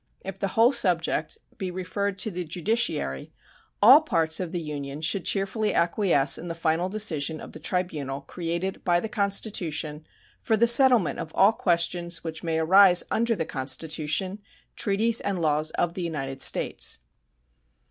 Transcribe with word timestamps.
If 0.25 0.39
the 0.39 0.47
whole 0.57 0.71
subject 0.71 1.37
be 1.59 1.69
referred 1.69 2.17
to 2.17 2.31
the 2.31 2.43
judiciary, 2.43 3.31
all 3.83 4.01
parts 4.01 4.39
of 4.39 4.51
the 4.51 4.59
Union 4.59 4.99
should 5.01 5.25
cheerfully 5.27 5.75
acquiesce 5.75 6.39
in 6.39 6.47
the 6.47 6.55
final 6.55 6.89
decision 6.89 7.39
of 7.39 7.51
the 7.51 7.59
tribunal 7.59 8.21
created 8.21 8.83
by 8.83 8.99
the 8.99 9.07
Constitution 9.07 10.07
for 10.41 10.57
the 10.57 10.65
settlement 10.65 11.19
of 11.19 11.31
all 11.35 11.53
questions 11.53 12.23
which 12.23 12.41
may 12.41 12.57
arise 12.57 13.03
under 13.11 13.35
the 13.35 13.45
Constitution, 13.45 14.39
treaties, 14.75 15.21
and 15.21 15.37
laws 15.39 15.69
of 15.77 15.93
the 15.93 16.01
United 16.01 16.41
States. 16.41 16.97